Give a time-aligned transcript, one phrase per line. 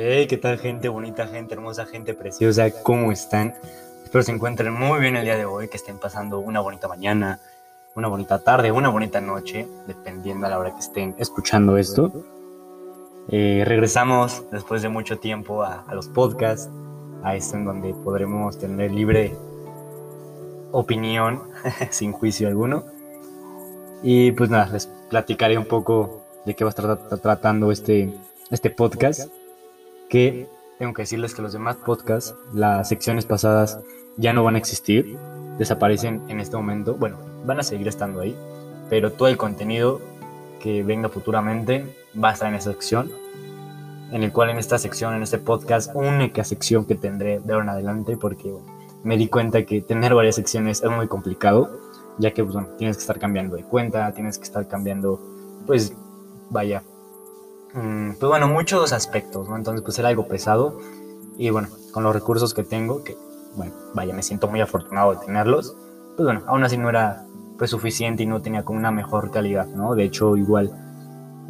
[0.00, 2.70] Hey, ¿qué tal gente bonita, gente hermosa, gente preciosa?
[2.84, 3.54] ¿Cómo están?
[4.04, 7.40] Espero se encuentren muy bien el día de hoy, que estén pasando una bonita mañana,
[7.96, 12.12] una bonita tarde, una bonita noche, dependiendo a la hora que estén escuchando esto.
[13.28, 16.70] Eh, regresamos después de mucho tiempo a, a los podcasts,
[17.24, 19.36] a esto en donde podremos tener libre
[20.70, 21.42] opinión,
[21.90, 22.84] sin juicio alguno.
[24.04, 28.14] Y pues nada, les platicaré un poco de qué va a estar tratando este,
[28.52, 29.28] este podcast.
[30.08, 30.48] Que
[30.78, 33.80] tengo que decirles que los demás podcasts, las secciones pasadas,
[34.16, 35.18] ya no van a existir.
[35.58, 36.94] Desaparecen en este momento.
[36.94, 38.36] Bueno, van a seguir estando ahí.
[38.88, 40.00] Pero todo el contenido
[40.60, 43.10] que venga futuramente va a estar en esa sección.
[44.10, 47.64] En el cual en esta sección, en este podcast, única sección que tendré de ahora
[47.64, 48.54] en adelante, porque
[49.02, 51.78] me di cuenta que tener varias secciones es muy complicado,
[52.18, 55.20] ya que pues, bueno, tienes que estar cambiando de cuenta, tienes que estar cambiando,
[55.66, 55.92] pues,
[56.50, 56.82] vaya,
[57.72, 59.56] pues bueno, muchos aspectos, ¿no?
[59.56, 60.78] Entonces, pues era algo pesado
[61.36, 63.16] y bueno, con los recursos que tengo, que,
[63.56, 65.76] bueno, vaya, me siento muy afortunado de tenerlos,
[66.16, 67.24] pues bueno, aún así no era
[67.58, 69.94] pues suficiente y no tenía como una mejor calidad, ¿no?
[69.94, 70.72] De hecho, igual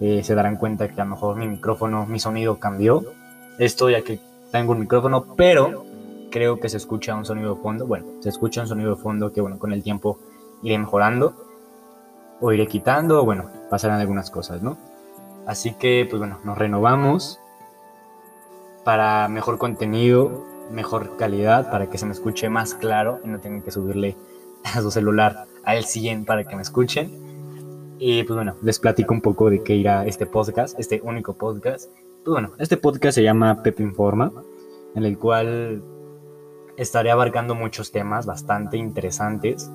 [0.00, 3.04] eh, se darán cuenta que a lo mejor mi micrófono, mi sonido cambió.
[3.58, 5.84] Esto ya que tengo un micrófono, pero
[6.30, 7.86] creo que se escucha un sonido de fondo.
[7.86, 10.18] Bueno, se escucha un sonido de fondo que, bueno, con el tiempo
[10.62, 11.34] iré mejorando
[12.40, 14.78] o iré quitando, o bueno, pasarán algunas cosas, ¿no?
[15.48, 17.40] Así que, pues bueno, nos renovamos
[18.84, 23.62] para mejor contenido, mejor calidad, para que se me escuche más claro y no tengan
[23.62, 24.14] que subirle
[24.64, 27.96] a su celular al 100 para que me escuchen.
[27.98, 31.90] Y pues bueno, les platico un poco de qué irá este podcast, este único podcast.
[32.24, 34.30] Pues bueno, este podcast se llama Pep Informa,
[34.94, 35.82] en el cual
[36.76, 39.70] estaré abarcando muchos temas bastante interesantes,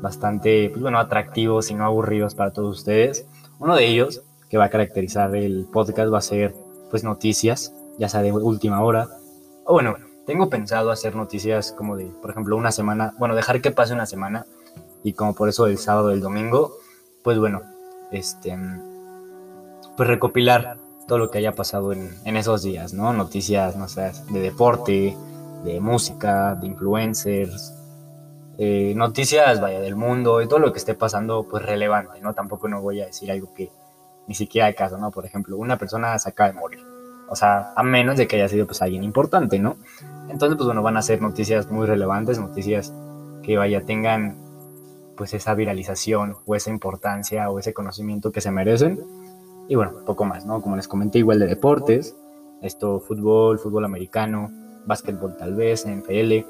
[0.00, 3.26] bastante, pues bueno, atractivos y no aburridos para todos ustedes.
[3.58, 6.54] Uno de ellos que va a caracterizar el podcast va a ser,
[6.90, 9.08] pues, noticias, ya sea de última hora.
[9.64, 9.96] O bueno,
[10.26, 14.06] tengo pensado hacer noticias como de, por ejemplo, una semana, bueno, dejar que pase una
[14.06, 14.46] semana
[15.02, 16.76] y como por eso el sábado y el domingo,
[17.22, 17.62] pues bueno,
[18.10, 18.56] este,
[19.96, 23.12] pues recopilar todo lo que haya pasado en, en esos días, ¿no?
[23.12, 25.16] Noticias, no sé, de deporte,
[25.64, 27.74] de música, de influencers,
[28.56, 32.34] eh, noticias, vaya, del mundo y todo lo que esté pasando, pues relevante, ¿no?
[32.34, 33.70] Tampoco no voy a decir algo que
[34.26, 35.10] ni siquiera hay caso, ¿no?
[35.10, 36.80] Por ejemplo, una persona se acaba de morir.
[37.28, 39.76] O sea, a menos de que haya sido pues alguien importante, ¿no?
[40.28, 42.92] Entonces, pues bueno, van a ser noticias muy relevantes, noticias
[43.42, 44.36] que vaya, tengan
[45.16, 49.00] pues esa viralización o esa importancia o ese conocimiento que se merecen.
[49.68, 50.60] Y bueno, poco más, ¿no?
[50.60, 52.16] Como les comenté, igual de deportes,
[52.62, 54.50] esto, fútbol, fútbol americano,
[54.86, 56.46] básquetbol tal vez, NFL,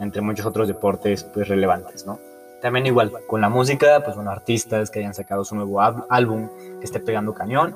[0.00, 2.18] entre muchos otros deportes pues relevantes, ¿no?
[2.62, 6.84] También igual, con la música, pues bueno, artistas que hayan sacado su nuevo álbum, que
[6.84, 7.74] esté pegando cañón,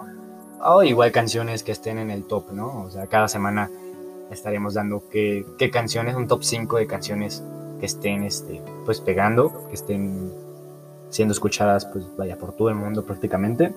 [0.62, 2.84] o igual canciones que estén en el top, ¿no?
[2.84, 3.68] O sea, cada semana
[4.30, 7.42] estaremos dando qué, qué canciones, un top 5 de canciones
[7.80, 10.32] que estén, este, pues pegando, que estén
[11.10, 13.74] siendo escuchadas, pues vaya, por todo el mundo prácticamente,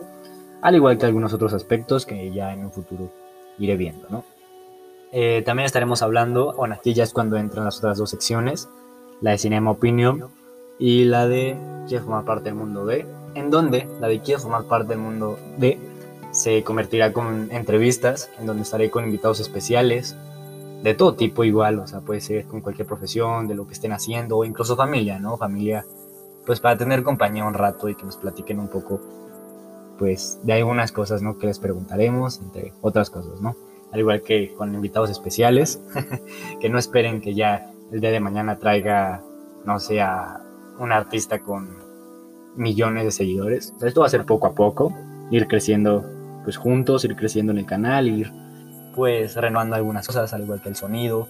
[0.62, 3.12] al igual que algunos otros aspectos que ya en un futuro
[3.58, 4.24] iré viendo, ¿no?
[5.12, 8.70] Eh, también estaremos hablando, bueno, aquí ya es cuando entran las otras dos secciones,
[9.22, 10.30] la de Cinema Opinion
[10.80, 11.58] y la de
[11.88, 15.38] Quiero formar parte del mundo de, en donde la de Quiero formar parte del mundo
[15.58, 15.78] de
[16.32, 20.16] se convertirá con entrevistas, en donde estaré con invitados especiales,
[20.84, 23.92] de todo tipo igual, o sea, puede ser con cualquier profesión, de lo que estén
[23.92, 25.38] haciendo, o incluso familia, ¿no?
[25.38, 25.86] Familia,
[26.46, 29.02] pues para tener compañía un rato y que nos platiquen un poco,
[29.98, 31.38] pues, de algunas cosas, ¿no?
[31.38, 33.56] Que les preguntaremos, entre otras cosas, ¿no?
[33.92, 35.82] al igual que con invitados especiales,
[36.62, 39.24] que no esperen que ya el día de mañana traiga,
[39.66, 40.42] no sé, a
[40.80, 41.78] un artista con
[42.56, 43.74] millones de seguidores.
[43.82, 44.94] Esto va a ser poco a poco,
[45.32, 46.04] ir creciendo
[46.44, 48.32] pues juntos, ir creciendo en el canal, ir
[48.96, 51.28] pues renovando algunas cosas, al igual que el sonido,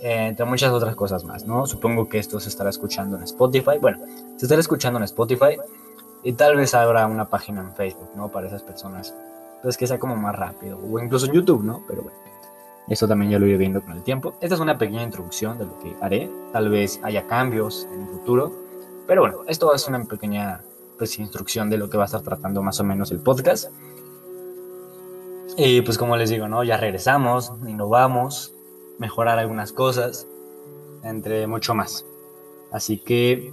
[0.00, 1.66] eh, entre muchas otras cosas más, ¿no?
[1.66, 3.98] Supongo que esto se estará escuchando en Spotify, bueno,
[4.36, 5.56] se estará escuchando en Spotify
[6.24, 8.28] y tal vez habrá una página en Facebook, ¿no?
[8.28, 9.14] Para esas personas
[9.62, 11.84] entonces que sea como más rápido, o incluso YouTube, ¿no?
[11.86, 12.18] Pero bueno,
[12.88, 14.34] eso también ya lo iré viendo con el tiempo.
[14.40, 18.08] Esta es una pequeña introducción de lo que haré, tal vez haya cambios en el
[18.08, 18.52] futuro,
[19.06, 20.62] pero bueno, esto es una pequeña
[20.98, 23.70] pues, instrucción de lo que va a estar tratando más o menos el podcast.
[25.56, 26.64] Y pues como les digo, ¿no?
[26.64, 28.54] Ya regresamos, innovamos,
[28.98, 30.26] mejorar algunas cosas,
[31.02, 32.06] entre mucho más.
[32.70, 33.52] Así que,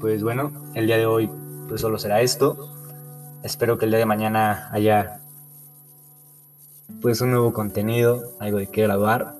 [0.00, 1.30] pues bueno, el día de hoy
[1.68, 2.56] pues solo será esto.
[3.42, 5.20] Espero que el día de mañana haya
[7.00, 9.34] pues un nuevo contenido, algo de qué grabar.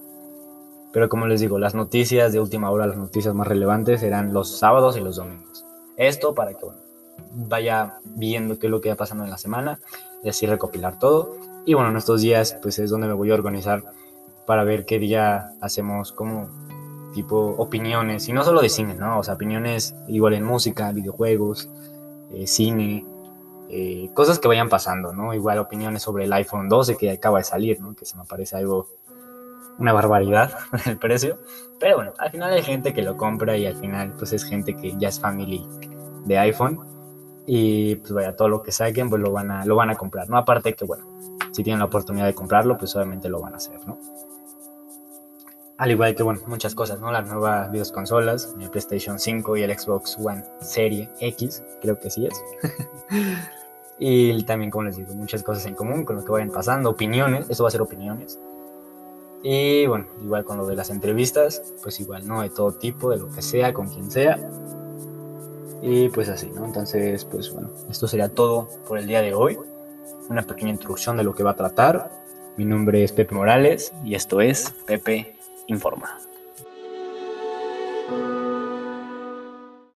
[0.93, 4.59] Pero como les digo, las noticias de última hora, las noticias más relevantes serán los
[4.59, 5.65] sábados y los domingos.
[5.97, 6.67] Esto para que,
[7.33, 9.79] vaya viendo qué es lo que va pasando en la semana
[10.23, 11.37] y así recopilar todo.
[11.65, 13.83] Y bueno, en estos días pues es donde me voy a organizar
[14.47, 16.49] para ver qué día hacemos como
[17.17, 19.19] tipo opiniones, y no solo de cine, ¿no?
[19.19, 21.69] O sea, opiniones igual en música, videojuegos,
[22.31, 23.07] eh, cine,
[23.71, 25.33] eh, cosas que vayan pasando, ¿no?
[25.33, 27.97] Igual opiniones sobre el iPhone 12 que acaba de salir, ¿no?
[27.97, 28.89] Que se me parece algo,
[29.79, 30.53] una barbaridad
[30.87, 31.39] el precio.
[31.79, 34.75] Pero bueno, al final hay gente que lo compra y al final pues es gente
[34.75, 35.67] que ya es family
[36.25, 36.81] de iPhone.
[37.47, 40.29] Y pues vaya, todo lo que saquen pues lo van a, lo van a comprar,
[40.29, 40.37] ¿no?
[40.37, 41.05] Aparte que bueno,
[41.53, 43.99] si tienen la oportunidad de comprarlo pues obviamente lo van a hacer, ¿no?
[45.79, 47.13] Al igual que, bueno, muchas cosas, ¿no?
[47.13, 52.27] Las nuevas videoconsolas, el PlayStation 5 y el Xbox One Serie X, creo que sí
[52.27, 52.43] es.
[53.99, 57.51] y también, como les digo, muchas cosas en común con lo que vayan pasando, opiniones,
[57.51, 58.39] eso va a ser opiniones.
[59.43, 62.43] Y bueno, igual con lo de las entrevistas, pues igual, ¿no?
[62.43, 64.39] De todo tipo, de lo que sea, con quien sea.
[65.83, 66.65] Y pues así, ¿no?
[66.65, 69.59] Entonces, pues bueno, esto sería todo por el día de hoy.
[70.29, 72.11] Una pequeña introducción de lo que va a tratar.
[72.57, 75.37] Mi nombre es Pepe Morales y esto es Pepe
[75.69, 76.19] informa.